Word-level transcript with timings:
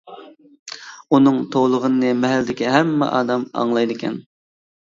ئۇنىڭ 1.17 1.37
توۋلىغىنىنى 1.55 2.15
مەھەللىدىكى 2.23 2.73
ھەممە 2.77 3.13
ئادەم 3.19 3.47
ئاڭلايدىكەن. 3.53 4.19